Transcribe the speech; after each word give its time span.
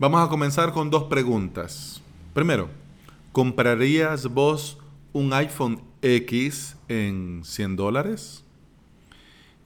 Vamos 0.00 0.26
a 0.26 0.30
comenzar 0.30 0.72
con 0.72 0.88
dos 0.88 1.04
preguntas. 1.04 2.00
Primero, 2.32 2.70
¿comprarías 3.32 4.28
vos 4.28 4.78
un 5.12 5.30
iPhone 5.34 5.82
X 6.00 6.74
en 6.88 7.42
100 7.44 7.76
dólares? 7.76 8.42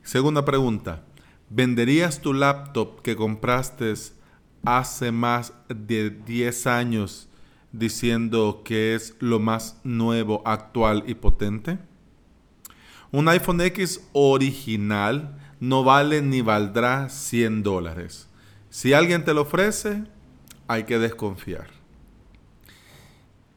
Segunda 0.02 0.44
pregunta, 0.44 1.04
¿venderías 1.50 2.20
tu 2.20 2.32
laptop 2.32 3.00
que 3.02 3.14
compraste 3.14 3.94
hace 4.64 5.12
más 5.12 5.52
de 5.68 6.10
10 6.10 6.66
años 6.66 7.28
diciendo 7.70 8.62
que 8.64 8.96
es 8.96 9.14
lo 9.20 9.38
más 9.38 9.78
nuevo, 9.84 10.42
actual 10.44 11.04
y 11.06 11.14
potente? 11.14 11.78
Un 13.12 13.28
iPhone 13.28 13.60
X 13.60 14.04
original 14.12 15.38
no 15.60 15.84
vale 15.84 16.22
ni 16.22 16.40
valdrá 16.40 17.08
100 17.08 17.62
dólares. 17.62 18.28
Si 18.68 18.92
alguien 18.92 19.24
te 19.24 19.32
lo 19.32 19.42
ofrece, 19.42 20.12
hay 20.68 20.84
que 20.84 20.98
desconfiar. 20.98 21.68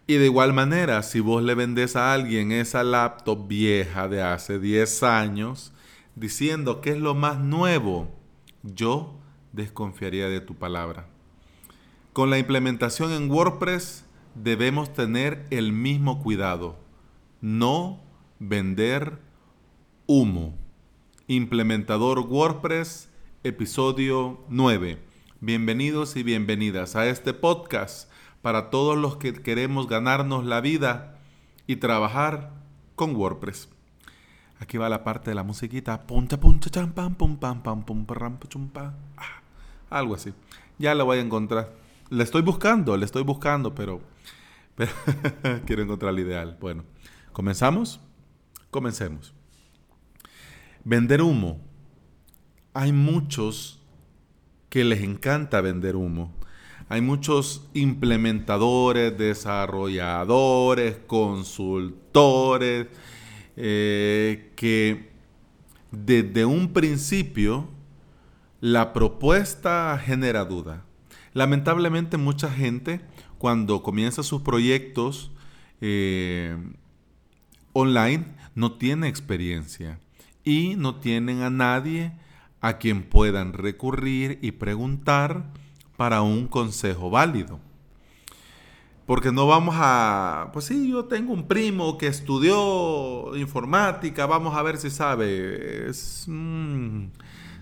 Y 0.06 0.16
de 0.16 0.26
igual 0.26 0.54
manera, 0.54 1.04
si 1.04 1.20
vos 1.20 1.44
le 1.44 1.54
vendés 1.54 1.96
a 1.98 2.14
alguien 2.14 2.54
esa 2.54 2.84
laptop 2.84 3.48
vieja 3.48 4.08
de 4.08 4.22
hace 4.22 4.58
10 4.58 5.04
años, 5.04 5.74
diciendo 6.16 6.80
que 6.80 6.92
es 6.92 6.98
lo 6.98 7.14
más 7.14 7.40
nuevo, 7.40 8.08
yo 8.64 9.14
desconfiaría 9.52 10.30
de 10.30 10.40
tu 10.40 10.56
palabra. 10.56 11.08
Con 12.14 12.30
la 12.30 12.40
implementación 12.40 13.12
en 13.12 13.30
WordPress 13.30 14.06
debemos 14.34 14.94
tener 14.94 15.46
el 15.50 15.74
mismo 15.74 16.24
cuidado. 16.24 16.78
No 17.42 18.00
vender 18.40 19.20
humo. 20.06 20.56
Implementador 21.28 22.20
WordPress, 22.20 23.10
episodio 23.44 24.40
9. 24.48 25.07
Bienvenidos 25.40 26.16
y 26.16 26.24
bienvenidas 26.24 26.96
a 26.96 27.06
este 27.06 27.32
podcast 27.32 28.10
para 28.42 28.72
todos 28.72 28.98
los 28.98 29.18
que 29.18 29.34
queremos 29.34 29.88
ganarnos 29.88 30.44
la 30.44 30.62
vida 30.62 31.20
y 31.68 31.76
trabajar 31.76 32.54
con 32.96 33.16
WordPress. 33.16 33.70
Aquí 34.60 34.80
va 34.80 34.90
la 34.90 35.04
parte 35.04 35.30
de 35.30 35.36
la 35.36 35.44
musiquita. 35.44 36.08
Algo 39.92 40.16
así. 40.16 40.34
Ya 40.80 40.96
lo 40.96 41.06
voy 41.06 41.20
a 41.20 41.22
encontrar. 41.22 41.72
Le 42.10 42.24
estoy 42.24 42.42
buscando, 42.42 42.98
le 42.98 43.06
estoy 43.06 43.22
buscando, 43.22 43.76
pero, 43.76 44.02
pero 44.74 44.92
quiero 45.68 45.84
encontrar 45.84 46.14
el 46.14 46.20
ideal. 46.20 46.58
Bueno, 46.60 46.84
¿comenzamos? 47.32 48.00
Comencemos. 48.72 49.36
Vender 50.84 51.22
humo. 51.22 51.62
Hay 52.74 52.92
muchos 52.92 53.77
que 54.78 54.84
les 54.84 55.02
encanta 55.02 55.60
vender 55.60 55.96
humo. 55.96 56.32
Hay 56.88 57.02
muchos 57.02 57.68
implementadores, 57.74 59.18
desarrolladores, 59.18 60.98
consultores, 61.08 62.86
eh, 63.56 64.54
que 64.56 65.10
desde 65.90 66.46
un 66.46 66.74
principio 66.74 67.68
la 68.62 68.94
propuesta 68.94 70.00
genera 70.00 70.46
duda. 70.46 70.86
Lamentablemente 71.34 72.18
mucha 72.18 72.52
gente 72.52 73.02
cuando 73.40 73.82
comienza 73.82 74.22
sus 74.22 74.44
proyectos 74.44 75.32
eh, 75.82 76.56
online 77.74 78.26
no 78.54 78.74
tiene 78.74 79.08
experiencia 79.08 80.00
y 80.44 80.76
no 80.76 80.98
tienen 80.98 81.42
a 81.42 81.50
nadie 81.50 82.12
a 82.62 82.78
quien 82.78 83.04
puedan 83.04 83.54
recurrir 83.54 84.40
y 84.42 84.52
preguntar 84.52 85.46
para 85.96 86.22
un 86.22 86.48
consejo 86.48 87.10
válido. 87.10 87.60
Porque 89.06 89.32
no 89.32 89.48
vamos 89.48 89.76
a, 89.78 90.50
pues 90.52 90.66
sí, 90.66 90.90
yo 90.90 91.06
tengo 91.06 91.32
un 91.32 91.48
primo 91.48 91.98
que 91.98 92.08
estudió 92.08 93.38
informática, 93.38 94.26
vamos 94.26 94.56
a 94.56 94.62
ver 94.64 94.78
si 94.78 94.90
sabe. 94.90 95.90
Mm, 96.28 97.06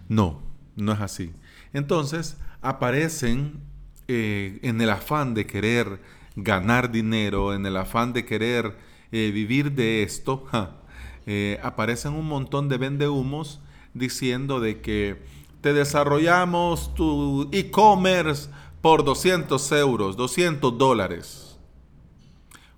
no, 0.09 0.41
no 0.75 0.91
es 0.91 1.01
así. 1.01 1.33
Entonces 1.71 2.37
aparecen 2.61 3.59
eh, 4.07 4.59
en 4.63 4.81
el 4.81 4.89
afán 4.89 5.35
de 5.35 5.45
querer 5.45 6.01
ganar 6.35 6.91
dinero, 6.91 7.53
en 7.53 7.65
el 7.65 7.77
afán 7.77 8.11
de 8.13 8.25
querer 8.25 8.75
eh, 9.11 9.31
vivir 9.31 9.73
de 9.73 10.01
esto, 10.01 10.47
eh, 11.27 11.59
aparecen 11.61 12.13
un 12.13 12.27
montón 12.27 12.69
de 12.69 12.77
vendehumos 12.77 13.61
diciendo 13.95 14.59
de 14.59 14.81
que 14.81 15.23
te 15.61 15.73
desarrollamos 15.73 16.93
tu 16.93 17.49
e-commerce 17.51 18.49
por 18.81 19.03
200 19.03 19.71
euros, 19.71 20.15
200 20.15 20.77
dólares. 20.77 21.57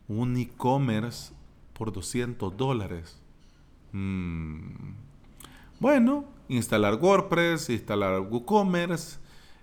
Un 0.07 0.37
e-commerce 0.37 1.33
por 1.73 1.91
200 1.91 2.55
dólares. 2.55 3.21
Mm. 3.91 4.93
Bueno, 5.79 6.23
instalar 6.47 6.95
WordPress, 6.95 7.69
instalar 7.69 8.21
WooCommerce 8.21 9.19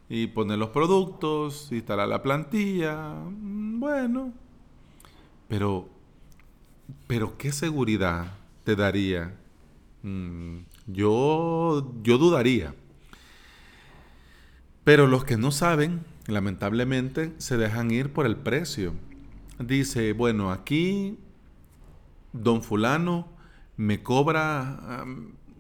y 0.09 0.27
poner 0.27 0.59
los 0.59 0.69
productos, 0.69 1.73
instalar 1.73 2.09
la 2.09 2.23
plantilla. 2.23 3.15
Mm, 3.15 3.81
bueno, 3.81 4.33
pero, 5.49 5.89
pero 7.07 7.39
¿qué 7.39 7.53
seguridad 7.53 8.35
te 8.65 8.77
daría? 8.77 9.35
Mm, 10.03 10.59
yo, 10.87 11.93
yo 12.03 12.19
dudaría. 12.19 12.75
Pero 14.85 15.07
los 15.07 15.25
que 15.25 15.37
no 15.37 15.51
saben, 15.51 16.05
lamentablemente, 16.27 17.33
se 17.39 17.57
dejan 17.57 17.91
ir 17.91 18.13
por 18.13 18.27
el 18.27 18.37
precio. 18.37 18.95
Dice, 19.59 20.13
bueno, 20.13 20.51
aquí 20.51 21.19
don 22.33 22.63
fulano 22.63 23.29
me 23.77 24.03
cobra 24.03 25.05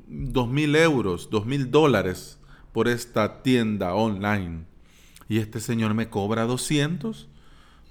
dos 0.06 0.48
mil 0.48 0.76
euros, 0.76 1.30
dos 1.30 1.46
mil 1.46 1.70
dólares 1.70 2.38
por 2.72 2.88
esta 2.88 3.42
tienda 3.42 3.94
online. 3.94 4.64
Y 5.28 5.38
este 5.38 5.60
señor 5.60 5.94
me 5.94 6.10
cobra 6.10 6.44
200. 6.44 7.28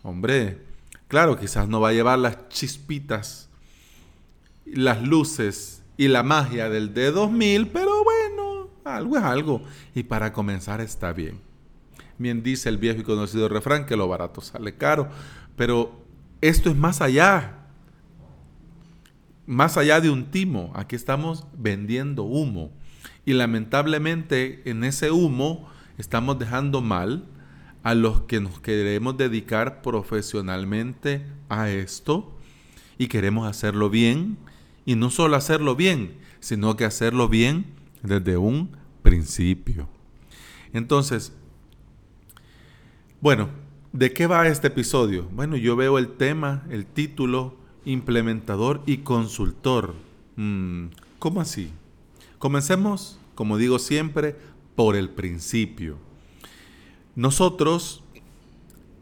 Hombre, 0.03 0.61
claro, 1.07 1.39
quizás 1.39 1.67
no 1.67 1.81
va 1.81 1.89
a 1.89 1.93
llevar 1.93 2.19
las 2.19 2.49
chispitas 2.49 3.49
las 4.65 5.01
luces 5.03 5.82
y 5.97 6.07
la 6.07 6.23
magia 6.23 6.69
del 6.69 6.93
D2000, 6.93 7.69
pero 7.71 8.03
bueno, 8.03 8.69
algo 8.83 9.17
es 9.17 9.23
algo. 9.23 9.61
Y 9.93 10.03
para 10.03 10.33
comenzar 10.33 10.81
está 10.81 11.13
bien. 11.13 11.39
Bien 12.17 12.43
dice 12.43 12.69
el 12.69 12.77
viejo 12.77 13.01
y 13.01 13.03
conocido 13.03 13.49
refrán 13.49 13.85
que 13.85 13.97
lo 13.97 14.07
barato 14.07 14.41
sale 14.41 14.75
caro, 14.75 15.09
pero 15.55 16.03
esto 16.41 16.69
es 16.69 16.75
más 16.75 17.01
allá. 17.01 17.59
Más 19.45 19.77
allá 19.77 19.99
de 19.99 20.09
un 20.09 20.31
timo, 20.31 20.71
aquí 20.75 20.95
estamos 20.95 21.45
vendiendo 21.57 22.23
humo. 22.23 22.71
Y 23.25 23.33
lamentablemente 23.33 24.61
en 24.69 24.83
ese 24.83 25.11
humo 25.11 25.69
estamos 25.97 26.39
dejando 26.39 26.81
mal 26.81 27.25
a 27.83 27.93
los 27.93 28.21
que 28.21 28.39
nos 28.39 28.59
queremos 28.61 29.17
dedicar 29.17 29.81
profesionalmente 29.81 31.25
a 31.49 31.69
esto 31.69 32.37
y 32.97 33.07
queremos 33.07 33.47
hacerlo 33.47 33.89
bien 33.89 34.37
y 34.85 34.95
no 34.95 35.09
solo 35.09 35.35
hacerlo 35.35 35.75
bien, 35.75 36.15
sino 36.39 36.75
que 36.75 36.85
hacerlo 36.85 37.29
bien 37.29 37.65
desde 38.01 38.37
un 38.37 38.69
principio. 39.01 39.87
Entonces, 40.73 41.33
bueno, 43.21 43.49
¿de 43.93 44.11
qué 44.11 44.27
va 44.27 44.47
este 44.47 44.67
episodio? 44.67 45.27
Bueno, 45.31 45.55
yo 45.55 45.75
veo 45.75 45.97
el 45.97 46.09
tema, 46.13 46.63
el 46.69 46.85
título, 46.85 47.55
implementador 47.85 48.81
y 48.85 48.97
consultor. 48.97 49.93
Mm, 50.35 50.87
¿Cómo 51.19 51.41
así? 51.41 51.71
Comencemos, 52.39 53.19
como 53.35 53.57
digo 53.57 53.79
siempre, 53.79 54.35
por 54.75 54.95
el 54.95 55.09
principio. 55.09 55.97
Nosotros 57.15 58.03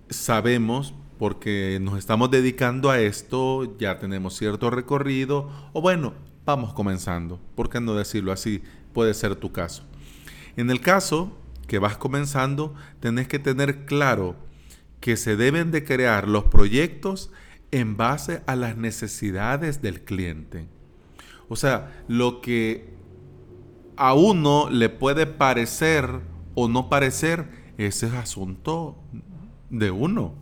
sabemos 0.09 0.93
porque 1.21 1.77
nos 1.79 1.99
estamos 1.99 2.31
dedicando 2.31 2.89
a 2.89 2.99
esto, 2.99 3.77
ya 3.77 3.99
tenemos 3.99 4.35
cierto 4.35 4.71
recorrido, 4.71 5.51
o 5.71 5.79
bueno, 5.79 6.15
vamos 6.47 6.73
comenzando. 6.73 7.39
¿Por 7.53 7.69
qué 7.69 7.79
no 7.79 7.93
decirlo 7.93 8.31
así? 8.31 8.63
Puede 8.91 9.13
ser 9.13 9.35
tu 9.35 9.51
caso. 9.51 9.83
En 10.57 10.71
el 10.71 10.81
caso 10.81 11.31
que 11.67 11.77
vas 11.77 11.95
comenzando, 11.95 12.73
tenés 12.99 13.27
que 13.27 13.37
tener 13.37 13.85
claro 13.85 14.35
que 14.99 15.15
se 15.15 15.35
deben 15.35 15.69
de 15.69 15.83
crear 15.83 16.27
los 16.27 16.45
proyectos 16.45 17.29
en 17.69 17.97
base 17.97 18.41
a 18.47 18.55
las 18.55 18.75
necesidades 18.75 19.83
del 19.83 20.01
cliente. 20.01 20.69
O 21.49 21.55
sea, 21.55 22.03
lo 22.07 22.41
que 22.41 22.95
a 23.95 24.15
uno 24.15 24.71
le 24.71 24.89
puede 24.89 25.27
parecer 25.27 26.21
o 26.55 26.67
no 26.67 26.89
parecer, 26.89 27.45
ese 27.77 28.07
es 28.07 28.13
asunto 28.13 28.97
de 29.69 29.91
uno. 29.91 30.41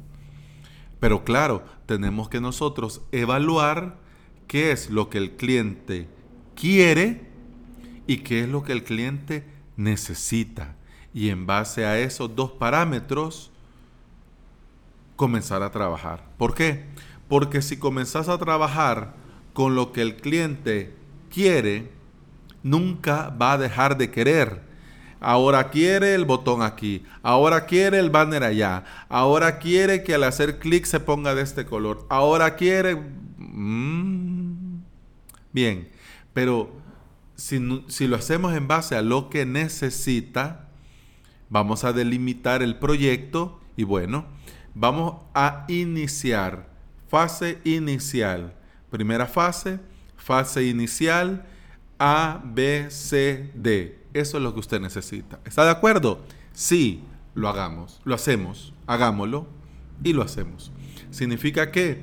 Pero 0.99 1.23
claro, 1.23 1.63
tenemos 1.85 2.29
que 2.29 2.41
nosotros 2.41 3.01
evaluar 3.11 3.97
qué 4.47 4.71
es 4.71 4.89
lo 4.89 5.09
que 5.09 5.17
el 5.17 5.31
cliente 5.31 6.07
quiere 6.55 7.29
y 8.07 8.17
qué 8.17 8.41
es 8.41 8.49
lo 8.49 8.63
que 8.63 8.73
el 8.73 8.83
cliente 8.83 9.45
necesita. 9.77 10.75
Y 11.13 11.29
en 11.29 11.45
base 11.45 11.85
a 11.85 11.99
esos 11.99 12.35
dos 12.35 12.51
parámetros, 12.51 13.51
comenzar 15.15 15.63
a 15.63 15.71
trabajar. 15.71 16.23
¿Por 16.37 16.53
qué? 16.53 16.85
Porque 17.27 17.61
si 17.61 17.77
comenzás 17.77 18.29
a 18.29 18.37
trabajar 18.37 19.15
con 19.53 19.75
lo 19.75 19.91
que 19.91 20.01
el 20.01 20.17
cliente 20.17 20.95
quiere, 21.29 21.91
nunca 22.63 23.29
va 23.29 23.53
a 23.53 23.57
dejar 23.57 23.97
de 23.97 24.11
querer. 24.11 24.68
Ahora 25.19 25.69
quiere 25.69 26.15
el 26.15 26.25
botón 26.25 26.61
aquí, 26.61 27.03
ahora 27.23 27.65
quiere 27.65 27.99
el 27.99 28.09
banner 28.09 28.43
allá, 28.43 28.85
ahora 29.09 29.59
quiere 29.59 30.03
que 30.03 30.15
al 30.15 30.23
hacer 30.23 30.59
clic 30.59 30.85
se 30.85 31.01
ponga 31.01 31.35
de 31.35 31.41
este 31.41 31.65
color, 31.65 32.05
ahora 32.09 32.55
quiere... 32.55 32.95
Mm, 33.37 34.79
bien, 35.51 35.89
pero 36.33 36.71
si, 37.35 37.59
si 37.87 38.07
lo 38.07 38.15
hacemos 38.15 38.55
en 38.55 38.67
base 38.67 38.95
a 38.95 39.01
lo 39.01 39.29
que 39.29 39.45
necesita, 39.45 40.69
vamos 41.49 41.83
a 41.83 41.91
delimitar 41.91 42.61
el 42.61 42.77
proyecto 42.77 43.59
y 43.75 43.83
bueno, 43.83 44.25
vamos 44.73 45.21
a 45.33 45.65
iniciar. 45.67 46.69
Fase 47.09 47.59
inicial. 47.63 48.53
Primera 48.89 49.25
fase, 49.25 49.79
fase 50.15 50.65
inicial, 50.65 51.45
A, 51.97 52.41
B, 52.43 52.87
C, 52.89 53.51
D. 53.55 53.98
Eso 54.13 54.37
es 54.37 54.43
lo 54.43 54.53
que 54.53 54.59
usted 54.59 54.79
necesita. 54.79 55.39
¿Está 55.45 55.65
de 55.65 55.71
acuerdo? 55.71 56.19
Sí, 56.53 57.03
lo 57.35 57.47
hagamos, 57.47 58.01
lo 58.03 58.15
hacemos, 58.15 58.73
hagámoslo 58.87 59.47
y 60.03 60.13
lo 60.13 60.23
hacemos. 60.23 60.71
Significa 61.11 61.71
que, 61.71 62.01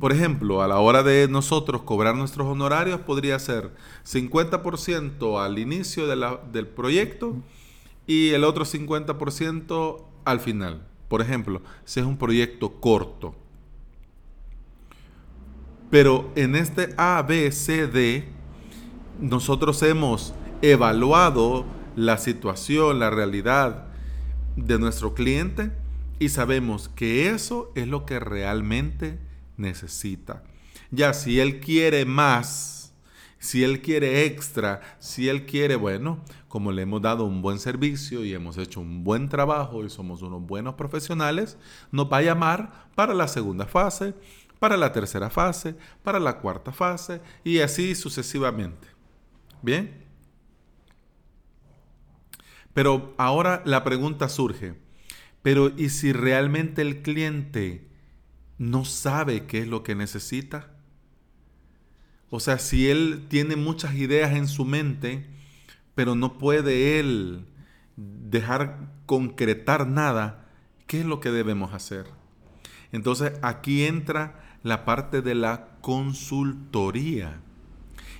por 0.00 0.12
ejemplo, 0.12 0.62
a 0.62 0.68
la 0.68 0.78
hora 0.78 1.02
de 1.02 1.28
nosotros 1.28 1.82
cobrar 1.82 2.14
nuestros 2.14 2.46
honorarios 2.46 3.00
podría 3.00 3.38
ser 3.38 3.70
50% 4.06 5.42
al 5.42 5.58
inicio 5.58 6.06
del 6.06 6.66
proyecto 6.66 7.36
y 8.06 8.30
el 8.30 8.44
otro 8.44 8.64
50% 8.64 10.02
al 10.24 10.40
final. 10.40 10.82
Por 11.08 11.20
ejemplo, 11.20 11.62
si 11.84 12.00
es 12.00 12.06
un 12.06 12.18
proyecto 12.18 12.80
corto. 12.80 13.34
Pero 15.90 16.30
en 16.36 16.54
este 16.54 16.94
A, 16.98 17.22
B, 17.26 17.50
C, 17.50 17.86
D, 17.86 18.28
nosotros 19.20 19.82
hemos 19.82 20.34
evaluado 20.62 21.64
la 21.96 22.18
situación, 22.18 22.98
la 22.98 23.10
realidad 23.10 23.86
de 24.56 24.78
nuestro 24.78 25.14
cliente 25.14 25.72
y 26.18 26.30
sabemos 26.30 26.88
que 26.88 27.30
eso 27.30 27.72
es 27.74 27.86
lo 27.86 28.04
que 28.04 28.18
realmente 28.18 29.18
necesita. 29.56 30.42
Ya 30.90 31.12
si 31.12 31.38
él 31.38 31.60
quiere 31.60 32.04
más, 32.04 32.92
si 33.38 33.62
él 33.62 33.82
quiere 33.82 34.24
extra, 34.24 34.80
si 34.98 35.28
él 35.28 35.46
quiere, 35.46 35.76
bueno, 35.76 36.24
como 36.48 36.72
le 36.72 36.82
hemos 36.82 37.02
dado 37.02 37.24
un 37.24 37.42
buen 37.42 37.58
servicio 37.58 38.24
y 38.24 38.34
hemos 38.34 38.58
hecho 38.58 38.80
un 38.80 39.04
buen 39.04 39.28
trabajo 39.28 39.84
y 39.84 39.90
somos 39.90 40.22
unos 40.22 40.42
buenos 40.42 40.74
profesionales, 40.74 41.56
nos 41.92 42.10
va 42.10 42.18
a 42.18 42.22
llamar 42.22 42.88
para 42.94 43.14
la 43.14 43.28
segunda 43.28 43.66
fase, 43.66 44.14
para 44.58 44.76
la 44.76 44.92
tercera 44.92 45.30
fase, 45.30 45.76
para 46.02 46.18
la 46.18 46.38
cuarta 46.38 46.72
fase 46.72 47.20
y 47.44 47.60
así 47.60 47.94
sucesivamente. 47.94 48.88
Bien. 49.62 50.07
Pero 52.78 53.12
ahora 53.18 53.60
la 53.64 53.82
pregunta 53.82 54.28
surge, 54.28 54.76
pero 55.42 55.72
¿y 55.76 55.88
si 55.88 56.12
realmente 56.12 56.80
el 56.80 57.02
cliente 57.02 57.88
no 58.56 58.84
sabe 58.84 59.46
qué 59.46 59.58
es 59.58 59.66
lo 59.66 59.82
que 59.82 59.96
necesita? 59.96 60.70
O 62.30 62.38
sea, 62.38 62.60
si 62.60 62.88
él 62.88 63.26
tiene 63.28 63.56
muchas 63.56 63.96
ideas 63.96 64.36
en 64.36 64.46
su 64.46 64.64
mente, 64.64 65.26
pero 65.96 66.14
no 66.14 66.38
puede 66.38 67.00
él 67.00 67.46
dejar 67.96 68.92
concretar 69.06 69.88
nada, 69.88 70.46
¿qué 70.86 71.00
es 71.00 71.04
lo 71.04 71.18
que 71.18 71.32
debemos 71.32 71.74
hacer? 71.74 72.06
Entonces 72.92 73.32
aquí 73.42 73.86
entra 73.86 74.40
la 74.62 74.84
parte 74.84 75.20
de 75.20 75.34
la 75.34 75.80
consultoría. 75.80 77.40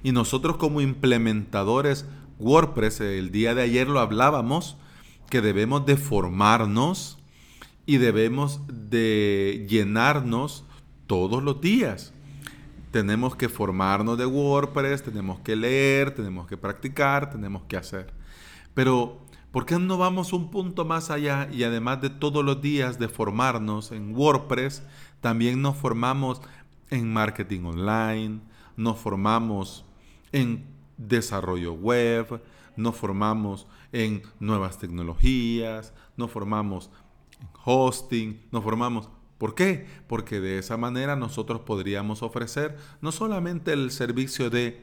Y 0.03 0.11
nosotros 0.11 0.57
como 0.57 0.81
implementadores 0.81 2.07
WordPress, 2.39 3.01
el 3.01 3.33
día 3.33 3.55
de 3.55 3.63
ayer 3.63 3.89
lo 3.89 4.01
hablábamos, 4.01 4.77
que 5.29 5.41
debemos 5.41 5.85
de 5.87 5.97
formarnos 5.97 7.19
y 7.85 7.99
debemos 7.99 8.61
de 8.69 9.67
llenarnos 9.69 10.65
todos 11.07 11.43
los 11.43 11.61
días. 11.61 12.13
Tenemos 12.91 13.37
que 13.37 13.49
formarnos 13.49 14.17
de 14.17 14.27
WordPress, 14.27 15.03
tenemos 15.03 15.41
que 15.41 15.57
leer, 15.57 16.15
tenemos 16.15 16.47
que 16.47 16.57
practicar, 16.57 17.31
tenemos 17.31 17.65
que 17.65 17.77
hacer. 17.77 18.13
Pero, 18.73 19.21
¿por 19.51 19.67
qué 19.67 19.79
no 19.79 19.99
vamos 19.99 20.33
un 20.33 20.51
punto 20.51 20.85
más 20.85 21.11
allá 21.11 21.49
y 21.53 21.65
además 21.65 22.01
de 22.01 22.11
todos 22.11 22.45
los 22.45 22.63
días 22.63 22.99
de 22.99 23.09
formarnos 23.09 23.93
en 23.93 24.15
WordPress, 24.15 24.83
también 25.21 25.61
nos 25.61 25.77
formamos 25.77 26.41
en 26.91 27.13
marketing 27.13 27.65
online, 27.65 28.41
nos 28.77 28.99
formamos 28.99 29.85
en 30.33 30.78
desarrollo 30.99 31.73
web, 31.73 32.43
nos 32.77 32.97
formamos 32.97 33.67
en 33.93 34.23
nuevas 34.41 34.79
tecnologías, 34.79 35.95
nos 36.17 36.31
formamos 36.31 36.91
en 37.41 37.49
hosting, 37.65 38.43
nos 38.53 38.63
formamos... 38.63 39.09
¿Por 39.39 39.55
qué? 39.55 39.87
Porque 40.09 40.41
de 40.41 40.59
esa 40.59 40.77
manera 40.77 41.15
nosotros 41.15 41.61
podríamos 41.61 42.23
ofrecer 42.23 42.77
no 43.01 43.13
solamente 43.13 43.73
el 43.73 43.93
servicio 43.93 44.51
de 44.51 44.83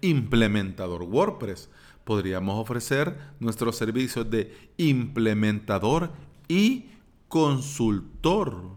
implementador 0.00 1.02
WordPress, 1.02 1.70
podríamos 2.04 2.60
ofrecer 2.60 3.18
nuestros 3.40 3.76
servicios 3.76 4.30
de 4.30 4.70
implementador 4.76 6.12
y 6.46 6.90
consultor 7.28 8.76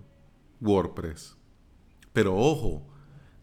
WordPress. 0.61 1.37
Pero 2.13 2.35
ojo, 2.35 2.87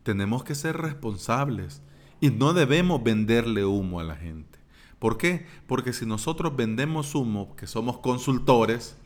tenemos 0.03 0.43
que 0.43 0.57
ser 0.57 0.77
responsables 0.77 1.83
y 2.25 2.31
no 2.31 2.55
debemos 2.55 3.03
venderle 3.03 3.67
humo 3.67 4.01
a 4.01 4.03
la 4.03 4.17
gente. 4.17 4.59
¿Por 4.99 5.19
qué? 5.19 5.47
Porque 5.67 5.93
si 5.93 6.07
nosotros 6.07 6.57
vendemos 6.57 7.15
humo, 7.15 7.55
que 7.55 7.67
somos 7.67 7.99
consultores, 7.99 8.97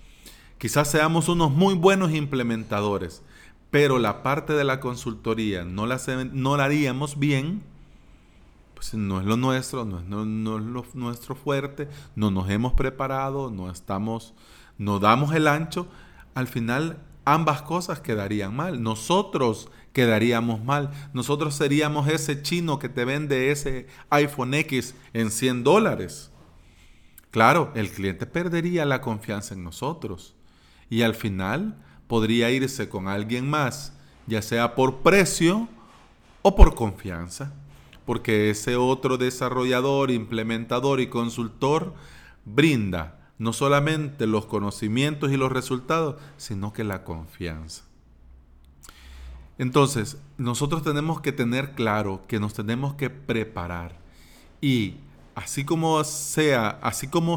quizás 0.56 0.88
seamos 0.88 1.28
unos 1.28 1.50
muy 1.50 1.74
buenos 1.74 2.12
implementadores, 2.12 3.24
pero 3.72 3.98
la 3.98 4.22
parte 4.22 4.52
de 4.52 4.62
la 4.62 4.78
consultoría 4.78 5.64
no 5.64 5.84
la, 5.84 6.00
no 6.32 6.56
la 6.56 6.66
haríamos 6.66 7.18
bien, 7.18 7.64
pues 8.74 8.94
no 8.94 9.18
es 9.18 9.26
lo 9.26 9.36
nuestro, 9.36 9.84
no 9.84 9.98
es, 9.98 10.04
no, 10.04 10.58
es 10.58 10.64
lo 10.64 10.86
nuestro 10.94 11.34
fuerte, 11.34 11.88
no 12.14 12.30
nos 12.30 12.48
hemos 12.48 12.74
preparado, 12.74 13.50
no 13.50 13.68
estamos, 13.68 14.32
no 14.78 15.00
damos 15.00 15.34
el 15.34 15.48
ancho, 15.48 15.88
al 16.36 16.46
final 16.46 17.02
ambas 17.24 17.62
cosas 17.62 17.98
quedarían 17.98 18.54
mal. 18.54 18.80
Nosotros 18.80 19.70
quedaríamos 19.92 20.64
mal. 20.64 20.90
Nosotros 21.12 21.54
seríamos 21.54 22.08
ese 22.08 22.42
chino 22.42 22.78
que 22.78 22.88
te 22.88 23.04
vende 23.04 23.50
ese 23.50 23.86
iPhone 24.10 24.54
X 24.54 24.94
en 25.12 25.30
100 25.30 25.64
dólares. 25.64 26.30
Claro, 27.30 27.72
el 27.74 27.90
cliente 27.90 28.26
perdería 28.26 28.84
la 28.84 29.00
confianza 29.00 29.54
en 29.54 29.64
nosotros 29.64 30.34
y 30.88 31.02
al 31.02 31.14
final 31.14 31.76
podría 32.06 32.50
irse 32.50 32.88
con 32.88 33.06
alguien 33.06 33.48
más, 33.48 33.92
ya 34.26 34.40
sea 34.40 34.74
por 34.74 34.98
precio 34.98 35.68
o 36.42 36.56
por 36.56 36.74
confianza, 36.74 37.52
porque 38.06 38.50
ese 38.50 38.76
otro 38.76 39.18
desarrollador, 39.18 40.10
implementador 40.10 41.00
y 41.00 41.08
consultor 41.08 41.94
brinda 42.46 43.18
no 43.38 43.52
solamente 43.52 44.26
los 44.26 44.46
conocimientos 44.46 45.30
y 45.30 45.36
los 45.36 45.52
resultados, 45.52 46.16
sino 46.36 46.72
que 46.72 46.84
la 46.84 47.04
confianza. 47.04 47.84
Entonces, 49.58 50.18
nosotros 50.36 50.82
tenemos 50.84 51.20
que 51.20 51.32
tener 51.32 51.72
claro 51.74 52.22
que 52.28 52.38
nos 52.38 52.54
tenemos 52.54 52.94
que 52.94 53.10
preparar 53.10 53.98
y 54.60 54.94
así 55.34 55.64
como 55.64 56.02
sea, 56.04 56.78
así 56.82 57.08
como 57.08 57.36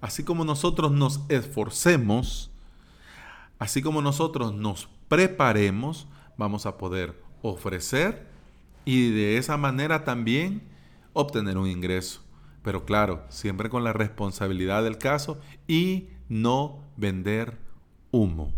así 0.00 0.24
como 0.24 0.44
nosotros 0.44 0.92
nos 0.92 1.20
esforcemos, 1.28 2.50
así 3.58 3.82
como 3.82 4.02
nosotros 4.02 4.52
nos 4.54 4.88
preparemos, 5.08 6.06
vamos 6.36 6.66
a 6.66 6.76
poder 6.76 7.20
ofrecer 7.42 8.28
y 8.84 9.10
de 9.10 9.38
esa 9.38 9.56
manera 9.56 10.04
también 10.04 10.62
obtener 11.12 11.58
un 11.58 11.68
ingreso. 11.68 12.22
Pero 12.62 12.84
claro, 12.84 13.24
siempre 13.28 13.70
con 13.70 13.84
la 13.84 13.92
responsabilidad 13.92 14.82
del 14.82 14.98
caso 14.98 15.40
y 15.66 16.08
no 16.28 16.84
vender 16.96 17.58
humo. 18.10 18.52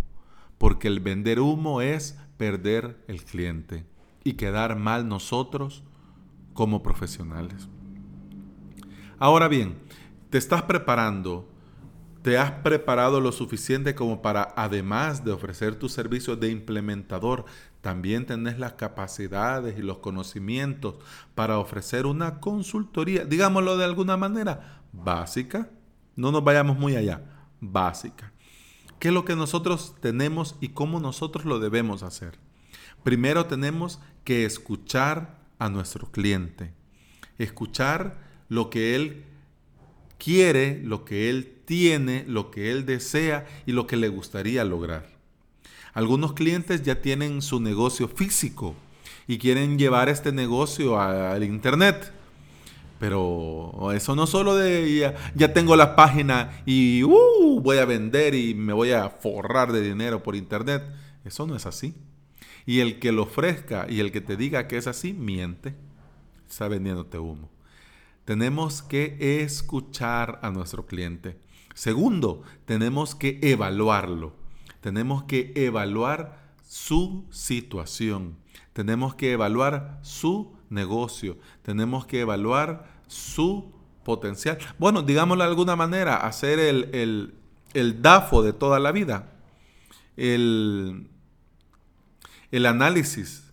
Porque 0.58 0.88
el 0.88 1.00
vender 1.00 1.40
humo 1.40 1.80
es 1.80 2.18
perder 2.40 2.96
el 3.06 3.22
cliente 3.22 3.84
y 4.24 4.32
quedar 4.32 4.74
mal 4.74 5.06
nosotros 5.06 5.82
como 6.54 6.82
profesionales. 6.82 7.68
Ahora 9.18 9.46
bien, 9.46 9.76
te 10.30 10.38
estás 10.38 10.62
preparando, 10.62 11.46
te 12.22 12.38
has 12.38 12.50
preparado 12.50 13.20
lo 13.20 13.30
suficiente 13.30 13.94
como 13.94 14.22
para, 14.22 14.54
además 14.56 15.22
de 15.22 15.32
ofrecer 15.32 15.74
tu 15.74 15.90
servicio 15.90 16.34
de 16.34 16.50
implementador, 16.50 17.44
también 17.82 18.24
tenés 18.24 18.58
las 18.58 18.72
capacidades 18.72 19.78
y 19.78 19.82
los 19.82 19.98
conocimientos 19.98 20.94
para 21.34 21.58
ofrecer 21.58 22.06
una 22.06 22.40
consultoría, 22.40 23.26
digámoslo 23.26 23.76
de 23.76 23.84
alguna 23.84 24.16
manera, 24.16 24.80
básica. 24.92 25.68
No 26.16 26.32
nos 26.32 26.42
vayamos 26.42 26.78
muy 26.78 26.96
allá, 26.96 27.20
básica. 27.60 28.32
¿Qué 29.00 29.08
es 29.08 29.14
lo 29.14 29.24
que 29.24 29.34
nosotros 29.34 29.94
tenemos 30.02 30.56
y 30.60 30.68
cómo 30.68 31.00
nosotros 31.00 31.46
lo 31.46 31.58
debemos 31.58 32.02
hacer? 32.02 32.38
Primero 33.02 33.46
tenemos 33.46 33.98
que 34.24 34.44
escuchar 34.44 35.38
a 35.58 35.70
nuestro 35.70 36.10
cliente, 36.12 36.74
escuchar 37.38 38.18
lo 38.50 38.68
que 38.68 38.94
él 38.94 39.24
quiere, 40.18 40.82
lo 40.84 41.06
que 41.06 41.30
él 41.30 41.62
tiene, 41.64 42.26
lo 42.28 42.50
que 42.50 42.70
él 42.70 42.84
desea 42.84 43.46
y 43.64 43.72
lo 43.72 43.86
que 43.86 43.96
le 43.96 44.08
gustaría 44.08 44.64
lograr. 44.64 45.08
Algunos 45.94 46.34
clientes 46.34 46.82
ya 46.82 47.00
tienen 47.00 47.40
su 47.40 47.58
negocio 47.58 48.06
físico 48.06 48.76
y 49.26 49.38
quieren 49.38 49.78
llevar 49.78 50.10
este 50.10 50.30
negocio 50.30 51.00
al 51.00 51.42
internet. 51.42 52.12
Pero 53.00 53.92
eso 53.94 54.14
no 54.14 54.26
solo 54.26 54.56
de 54.56 55.14
ya, 55.34 55.54
tengo 55.54 55.74
la 55.74 55.96
página 55.96 56.62
y 56.66 57.02
uh, 57.02 57.58
voy 57.62 57.78
a 57.78 57.86
vender 57.86 58.34
y 58.34 58.52
me 58.54 58.74
voy 58.74 58.92
a 58.92 59.08
forrar 59.08 59.72
de 59.72 59.80
dinero 59.80 60.22
por 60.22 60.36
internet. 60.36 60.82
Eso 61.24 61.46
no 61.46 61.56
es 61.56 61.64
así. 61.64 61.94
Y 62.66 62.80
el 62.80 62.98
que 62.98 63.10
lo 63.10 63.22
ofrezca 63.22 63.86
y 63.88 64.00
el 64.00 64.12
que 64.12 64.20
te 64.20 64.36
diga 64.36 64.68
que 64.68 64.76
es 64.76 64.86
así, 64.86 65.14
miente. 65.14 65.74
Está 66.46 66.68
vendiéndote 66.68 67.18
humo. 67.18 67.48
Tenemos 68.26 68.82
que 68.82 69.16
escuchar 69.42 70.38
a 70.42 70.50
nuestro 70.50 70.84
cliente. 70.84 71.38
Segundo, 71.72 72.42
tenemos 72.66 73.14
que 73.14 73.38
evaluarlo. 73.40 74.34
Tenemos 74.82 75.22
que 75.22 75.54
evaluar 75.56 76.52
su 76.68 77.24
situación. 77.30 78.36
Tenemos 78.80 79.14
que 79.14 79.32
evaluar 79.32 79.98
su 80.00 80.56
negocio. 80.70 81.36
Tenemos 81.60 82.06
que 82.06 82.20
evaluar 82.20 83.02
su 83.08 83.74
potencial. 84.04 84.56
Bueno, 84.78 85.02
digámoslo 85.02 85.44
de 85.44 85.50
alguna 85.50 85.76
manera, 85.76 86.16
hacer 86.16 86.58
el, 86.58 87.34
DAFO 88.00 88.42
de 88.42 88.54
toda 88.54 88.78
la 88.78 88.90
vida. 88.90 89.34
El, 90.16 91.10
el 92.50 92.64
análisis 92.64 93.52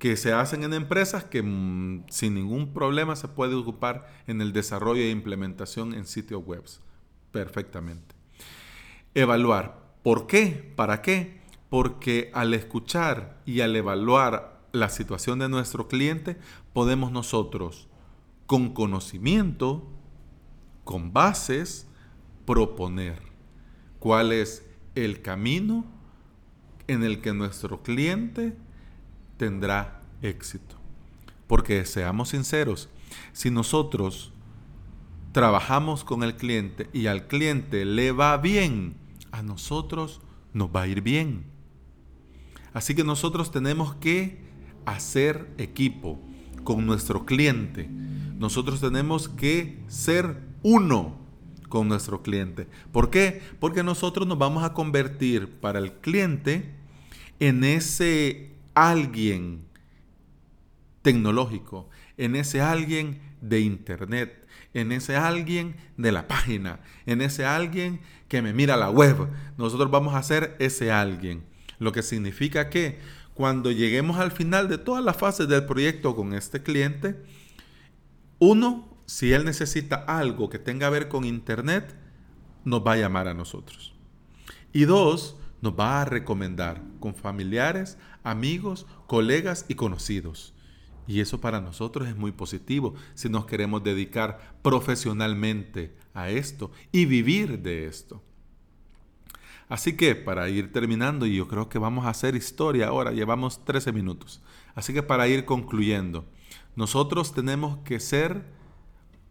que 0.00 0.16
se 0.16 0.32
hacen 0.32 0.64
en 0.64 0.72
empresas 0.72 1.22
que 1.22 1.44
mm, 1.44 2.06
sin 2.10 2.34
ningún 2.34 2.74
problema 2.74 3.14
se 3.14 3.28
puede 3.28 3.54
ocupar 3.54 4.12
en 4.26 4.40
el 4.40 4.52
desarrollo 4.52 5.00
e 5.00 5.10
implementación 5.10 5.94
en 5.94 6.06
sitios 6.06 6.44
web. 6.44 6.64
Perfectamente. 7.30 8.16
Evaluar. 9.14 9.78
¿Por 10.02 10.26
qué? 10.26 10.72
¿Para 10.74 11.02
qué? 11.02 11.39
Porque 11.70 12.30
al 12.34 12.52
escuchar 12.52 13.40
y 13.46 13.62
al 13.62 13.74
evaluar 13.74 14.60
la 14.72 14.90
situación 14.90 15.38
de 15.38 15.48
nuestro 15.48 15.88
cliente, 15.88 16.36
podemos 16.72 17.10
nosotros, 17.10 17.88
con 18.46 18.74
conocimiento, 18.74 19.88
con 20.84 21.12
bases, 21.12 21.86
proponer 22.44 23.22
cuál 24.00 24.32
es 24.32 24.66
el 24.94 25.22
camino 25.22 25.84
en 26.88 27.04
el 27.04 27.20
que 27.20 27.32
nuestro 27.32 27.82
cliente 27.82 28.56
tendrá 29.36 30.02
éxito. 30.22 30.76
Porque 31.46 31.84
seamos 31.84 32.30
sinceros, 32.30 32.88
si 33.32 33.50
nosotros 33.50 34.32
trabajamos 35.32 36.04
con 36.04 36.22
el 36.22 36.36
cliente 36.36 36.90
y 36.92 37.06
al 37.06 37.28
cliente 37.28 37.84
le 37.84 38.12
va 38.12 38.36
bien, 38.36 38.96
a 39.30 39.42
nosotros 39.42 40.20
nos 40.52 40.74
va 40.74 40.82
a 40.82 40.86
ir 40.88 41.02
bien. 41.02 41.44
Así 42.72 42.94
que 42.94 43.04
nosotros 43.04 43.50
tenemos 43.50 43.94
que 43.96 44.38
hacer 44.86 45.48
equipo 45.58 46.18
con 46.64 46.86
nuestro 46.86 47.24
cliente. 47.26 47.88
Nosotros 48.38 48.80
tenemos 48.80 49.28
que 49.28 49.78
ser 49.88 50.38
uno 50.62 51.18
con 51.68 51.88
nuestro 51.88 52.22
cliente. 52.22 52.66
¿Por 52.92 53.10
qué? 53.10 53.40
Porque 53.60 53.82
nosotros 53.82 54.26
nos 54.26 54.38
vamos 54.38 54.64
a 54.64 54.74
convertir 54.74 55.48
para 55.48 55.78
el 55.78 55.92
cliente 55.94 56.74
en 57.38 57.64
ese 57.64 58.52
alguien 58.74 59.64
tecnológico, 61.02 61.88
en 62.16 62.36
ese 62.36 62.60
alguien 62.60 63.20
de 63.40 63.60
internet, 63.60 64.46
en 64.74 64.92
ese 64.92 65.16
alguien 65.16 65.76
de 65.96 66.12
la 66.12 66.28
página, 66.28 66.80
en 67.06 67.22
ese 67.22 67.44
alguien 67.44 68.00
que 68.28 68.42
me 68.42 68.52
mira 68.52 68.76
la 68.76 68.90
web. 68.90 69.28
Nosotros 69.56 69.90
vamos 69.90 70.14
a 70.14 70.22
ser 70.22 70.56
ese 70.58 70.92
alguien. 70.92 71.49
Lo 71.80 71.90
que 71.92 72.02
significa 72.02 72.70
que 72.70 73.00
cuando 73.34 73.72
lleguemos 73.72 74.18
al 74.18 74.30
final 74.30 74.68
de 74.68 74.78
todas 74.78 75.02
las 75.02 75.16
fases 75.16 75.48
del 75.48 75.64
proyecto 75.64 76.14
con 76.14 76.34
este 76.34 76.62
cliente, 76.62 77.20
uno, 78.38 78.96
si 79.06 79.32
él 79.32 79.44
necesita 79.44 79.96
algo 79.96 80.50
que 80.50 80.58
tenga 80.58 80.86
que 80.86 80.92
ver 80.92 81.08
con 81.08 81.24
Internet, 81.24 81.96
nos 82.64 82.86
va 82.86 82.92
a 82.92 82.98
llamar 82.98 83.28
a 83.28 83.34
nosotros. 83.34 83.94
Y 84.72 84.84
dos, 84.84 85.36
nos 85.62 85.72
va 85.72 86.02
a 86.02 86.04
recomendar 86.04 86.82
con 87.00 87.14
familiares, 87.14 87.96
amigos, 88.22 88.86
colegas 89.06 89.64
y 89.66 89.74
conocidos. 89.74 90.54
Y 91.06 91.20
eso 91.20 91.40
para 91.40 91.62
nosotros 91.62 92.08
es 92.08 92.16
muy 92.16 92.32
positivo 92.32 92.94
si 93.14 93.30
nos 93.30 93.46
queremos 93.46 93.82
dedicar 93.82 94.58
profesionalmente 94.62 95.96
a 96.12 96.28
esto 96.28 96.70
y 96.92 97.06
vivir 97.06 97.60
de 97.60 97.86
esto. 97.86 98.22
Así 99.70 99.96
que 99.96 100.16
para 100.16 100.48
ir 100.48 100.72
terminando, 100.72 101.26
y 101.26 101.36
yo 101.36 101.46
creo 101.46 101.68
que 101.68 101.78
vamos 101.78 102.04
a 102.04 102.10
hacer 102.10 102.34
historia 102.34 102.88
ahora, 102.88 103.12
llevamos 103.12 103.64
13 103.64 103.92
minutos. 103.92 104.42
Así 104.74 104.92
que 104.92 105.04
para 105.04 105.28
ir 105.28 105.44
concluyendo, 105.44 106.26
nosotros 106.74 107.32
tenemos 107.32 107.78
que 107.84 108.00
ser 108.00 108.44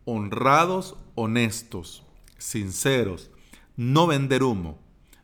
honrados, 0.05 0.95
honestos, 1.15 2.05
sinceros, 2.37 3.31
no 3.75 4.07
vender 4.07 4.43
humo. 4.43 4.79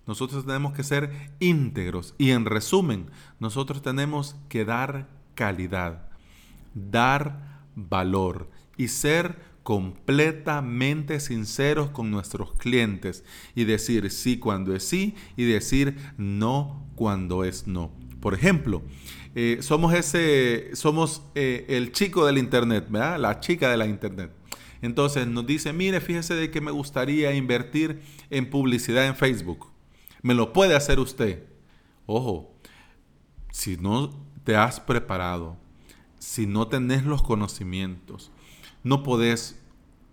Nosotros 0.05 0.45
tenemos 0.45 0.74
que 0.74 0.84
ser 0.84 1.31
íntegros 1.39 2.13
y 2.17 2.31
en 2.31 2.43
resumen, 2.43 3.10
nosotros 3.39 3.81
tenemos 3.81 4.36
que 4.50 4.65
dar 4.65 5.07
calidad, 5.34 6.10
dar 6.74 7.63
valor 7.74 8.50
y 8.75 8.89
ser 8.89 9.39
completamente 9.65 11.19
sinceros 11.19 11.89
con 11.89 12.12
nuestros 12.12 12.53
clientes 12.53 13.24
y 13.55 13.63
decir 13.63 14.12
sí 14.12 14.38
cuando 14.38 14.75
es 14.75 14.84
sí 14.84 15.15
y 15.36 15.45
decir 15.45 15.98
no 16.19 16.86
cuando 16.93 17.43
es 17.43 17.65
no. 17.65 17.89
Por 18.19 18.36
ejemplo, 18.36 18.84
eh, 19.34 19.57
somos 19.62 19.95
ese, 19.95 20.69
somos 20.75 21.24
eh, 21.34 21.65
el 21.67 21.91
chico 21.93 22.27
del 22.27 22.38
internet, 22.38 22.86
¿verdad? 22.89 23.19
La 23.19 23.39
chica 23.39 23.72
de 23.72 23.77
la 23.77 23.88
internet. 23.88 24.31
Entonces 24.84 25.25
nos 25.25 25.48
dice, 25.48 25.74
mire, 25.74 26.00
fíjese 26.00 26.36
de 26.36 26.51
que 26.51 26.62
me 26.62 26.69
gustaría 26.69 27.34
invertir 27.34 28.03
en 28.29 28.48
publicidad 28.51 29.07
en 29.07 29.15
Facebook. 29.15 29.72
¿Me 30.22 30.36
lo 30.36 30.53
puede 30.53 30.75
hacer 30.75 31.00
usted? 31.00 31.43
Ojo, 32.05 32.53
si 33.51 33.77
no 33.77 34.13
te 34.43 34.55
has 34.55 34.79
preparado, 34.79 35.57
si 36.19 36.45
no 36.45 36.67
tenés 36.67 37.03
los 37.03 37.24
conocimientos, 37.24 38.31
no 38.86 39.01
podés 39.01 39.60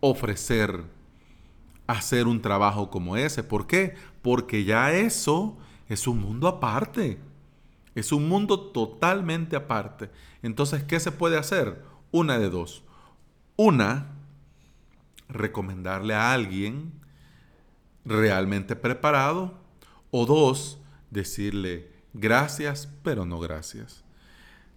ofrecer 0.01 0.83
hacer 1.87 2.27
un 2.27 2.41
trabajo 2.41 2.89
como 2.89 3.19
ese. 3.19 3.45
¿Por 3.45 3.67
qué? 3.67 3.95
Porque 4.23 4.65
ya 4.65 4.93
eso 4.93 5.59
es 5.91 6.07
un 6.07 6.19
mundo 6.21 6.49
aparte. 6.49 7.19
Es 7.95 8.13
un 8.13 8.27
mundo 8.31 8.59
totalmente 8.59 9.57
aparte. 9.57 10.09
Entonces, 10.43 10.83
¿qué 10.85 10.99
se 11.01 11.13
puede 11.13 11.37
hacer? 11.37 11.85
Una 12.13 12.39
de 12.39 12.49
dos. 12.49 12.83
Una, 13.57 14.07
recomendarle 15.29 16.15
a 16.15 16.33
alguien 16.33 16.95
realmente 18.07 18.75
preparado. 18.75 19.53
O 20.11 20.25
dos, 20.25 20.79
decirle 21.11 21.93
gracias, 22.15 22.89
pero 23.03 23.27
no 23.27 23.39
gracias. 23.39 24.03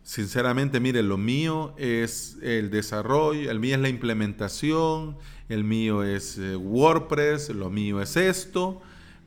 Sinceramente, 0.06 0.80
mire, 0.80 1.02
lo 1.02 1.18
mío 1.18 1.74
es 1.78 2.38
el 2.44 2.70
desarrollo, 2.70 3.50
el 3.50 3.60
mío 3.60 3.74
es 3.74 3.82
la 3.82 3.90
implementación, 3.90 5.18
el 5.50 5.64
mío 5.64 6.04
es 6.04 6.38
eh, 6.38 6.56
WordPress, 6.56 7.50
lo 7.50 7.72
mío 7.72 8.00
es 8.00 8.16
esto, 8.16 8.84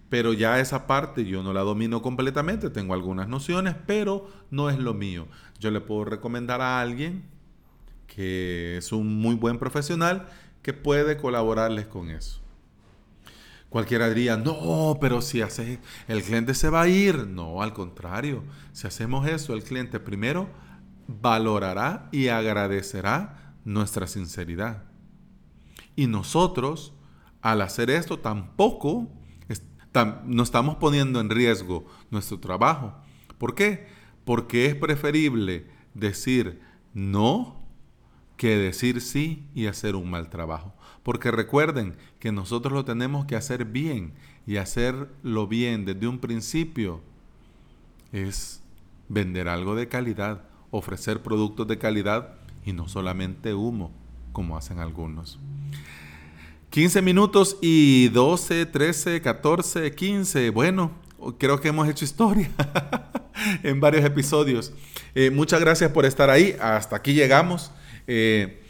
pero 0.09 0.33
ya 0.33 0.61
esa 0.61 0.87
parte 0.87 1.25
yo 1.25 1.43
no 1.43 1.53
la 1.53 1.63
domino 1.63 2.01
completamente, 2.01 2.71
tengo 2.71 2.95
algunas 2.95 3.27
nociones, 3.27 3.75
pero 3.89 4.31
no 4.53 4.71
es 4.71 4.79
lo 4.79 4.95
mío. 4.95 5.27
Yo 5.59 5.73
le 5.73 5.81
puedo 5.81 6.05
recomendar 6.05 6.61
a 6.61 6.81
alguien 6.81 7.25
que 8.07 8.77
es 8.77 8.93
un 8.93 9.17
muy 9.21 9.35
buen 9.35 9.59
profesional 9.59 10.29
que 10.63 10.75
puede 10.75 11.17
colaborarles 11.17 11.87
con 11.87 12.09
eso. 12.09 12.41
Cualquiera 13.69 14.09
diría, 14.09 14.37
no, 14.37 14.97
pero 15.01 15.23
si 15.23 15.43
haces, 15.43 15.81
el 16.07 16.23
cliente 16.23 16.55
se 16.55 16.71
va 16.71 16.83
a 16.83 16.89
ir. 16.89 17.27
No, 17.27 17.63
al 17.63 17.73
contrario, 17.73 18.45
si 18.73 18.87
hacemos 18.87 19.27
eso, 19.27 19.55
el 19.55 19.65
cliente 19.65 19.99
primero 19.99 20.68
valorará 21.09 22.09
y 22.13 22.29
agradecerá 22.29 23.57
nuestra 23.65 24.07
sinceridad. 24.07 24.85
Y 25.97 26.07
nosotros, 26.07 26.93
al 27.43 27.63
hacer 27.63 27.91
esto, 27.91 28.21
tampoco 28.21 29.09
no 30.27 30.43
estamos 30.45 30.77
poniendo 30.77 31.21
en 31.21 31.31
riesgo 31.31 31.87
nuestro 32.11 32.39
trabajo. 32.39 32.95
¿Por 33.39 33.57
qué? 33.57 33.89
Porque 34.25 34.67
es 34.67 34.77
preferible 34.77 35.67
decir 35.95 36.61
no 36.95 37.59
que 38.37 38.57
decir 38.57 39.01
sí 39.01 39.49
y 39.55 39.67
hacer 39.67 39.97
un 39.97 40.09
mal 40.09 40.31
trabajo. 40.31 40.75
Porque 41.03 41.31
recuerden 41.31 41.97
que 42.21 42.31
nosotros 42.31 42.73
lo 42.73 42.85
tenemos 42.85 43.25
que 43.27 43.35
hacer 43.35 43.65
bien 43.65 44.13
y 44.47 44.59
hacerlo 44.59 45.49
bien 45.49 45.85
desde 45.85 46.07
un 46.07 46.19
principio 46.19 47.01
es 48.13 48.63
vender 49.09 49.49
algo 49.49 49.75
de 49.75 49.89
calidad, 49.89 50.48
ofrecer 50.71 51.23
productos 51.23 51.67
de 51.67 51.79
calidad 51.79 52.35
y 52.65 52.73
no 52.73 52.89
solamente 52.89 53.55
humo, 53.55 53.91
como 54.33 54.57
hacen 54.57 54.79
algunos. 54.79 55.39
15 56.71 57.01
minutos 57.01 57.57
y 57.63 58.09
12, 58.09 58.67
13, 58.67 59.23
14, 59.23 59.95
15. 59.95 60.51
Bueno, 60.51 60.93
creo 61.39 61.61
que 61.61 61.69
hemos 61.69 61.89
hecho 61.89 62.05
historia 62.05 62.51
en 63.63 63.81
varios 63.81 64.05
episodios. 64.05 64.73
Eh, 65.15 65.31
muchas 65.31 65.61
gracias 65.61 65.91
por 65.91 66.05
estar 66.05 66.29
ahí. 66.31 66.57
Hasta 66.61 66.97
aquí 66.97 67.15
llegamos. 67.15 67.73
Eh, 68.07 68.63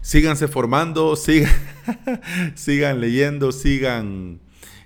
síganse 0.00 0.48
formando, 0.48 1.16
sigan, 2.54 3.00
leyendo, 3.00 3.52
sigan 3.52 4.40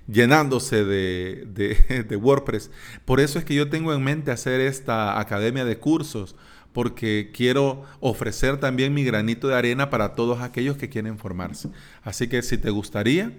llenándose 0.07 0.85
de, 0.85 2.05
de, 2.09 2.17
WordPress. 2.17 2.71
Por 3.05 3.21
eso 3.21 3.39
es 3.39 3.45
que 3.45 3.55
yo 3.55 3.71
tengo 3.71 3.93
en 3.95 4.03
mente 4.03 4.31
hacer 4.31 4.61
esta 4.61 5.19
academia 5.19 5.65
de 5.65 5.79
cursos, 5.79 6.37
porque 6.75 7.31
quiero 7.33 7.85
ofrecer 8.01 8.61
también 8.61 8.93
mi 8.93 9.05
granito 9.05 9.49
de 9.49 9.55
arena 9.55 9.89
para 9.89 10.15
todos 10.15 10.43
aquellos 10.43 10.77
que 10.77 10.91
quieren 10.91 11.17
formarse. 11.17 11.71
Así 12.03 12.29
que 12.29 12.43
si 12.43 12.59
te 12.59 12.69
gustaría 12.69 13.33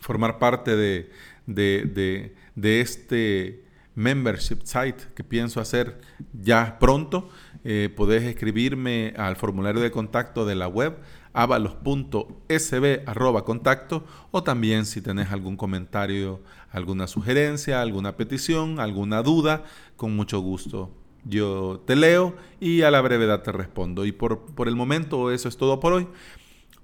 formar 0.00 0.40
parte 0.40 0.74
de, 0.74 1.10
de 1.46 2.80
este 2.80 3.68
membership 3.98 4.62
site 4.62 5.08
que 5.14 5.24
pienso 5.24 5.60
hacer 5.60 6.00
ya 6.32 6.78
pronto, 6.78 7.28
eh, 7.64 7.92
podés 7.94 8.22
escribirme 8.22 9.12
al 9.16 9.34
formulario 9.34 9.82
de 9.82 9.90
contacto 9.90 10.46
de 10.46 10.54
la 10.54 10.68
web 10.68 10.98
avalos.sb 11.32 13.04
contacto 13.44 14.04
o 14.30 14.42
también 14.42 14.86
si 14.86 15.00
tenés 15.00 15.32
algún 15.32 15.56
comentario, 15.56 16.40
alguna 16.70 17.08
sugerencia, 17.08 17.82
alguna 17.82 18.16
petición, 18.16 18.78
alguna 18.78 19.22
duda, 19.22 19.64
con 19.96 20.14
mucho 20.14 20.40
gusto. 20.40 20.94
Yo 21.24 21.82
te 21.86 21.96
leo 21.96 22.36
y 22.60 22.82
a 22.82 22.90
la 22.90 23.00
brevedad 23.00 23.42
te 23.42 23.52
respondo. 23.52 24.04
Y 24.04 24.12
por, 24.12 24.40
por 24.54 24.68
el 24.68 24.76
momento 24.76 25.30
eso 25.30 25.48
es 25.48 25.56
todo 25.56 25.80
por 25.80 25.92
hoy. 25.92 26.08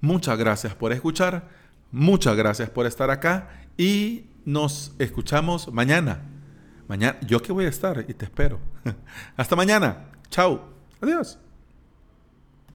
Muchas 0.01 0.37
gracias 0.37 0.75
por 0.75 0.91
escuchar, 0.91 1.49
muchas 1.91 2.35
gracias 2.35 2.69
por 2.69 2.85
estar 2.85 3.09
acá 3.09 3.49
y 3.77 4.25
nos 4.45 4.93
escuchamos 4.99 5.71
mañana. 5.73 6.21
Mañana, 6.87 7.17
yo 7.21 7.41
que 7.41 7.51
voy 7.51 7.65
a 7.65 7.69
estar 7.69 8.05
y 8.07 8.13
te 8.13 8.25
espero. 8.25 8.59
Hasta 9.37 9.55
mañana. 9.55 10.09
Chao. 10.29 10.61
Adiós. 11.01 11.39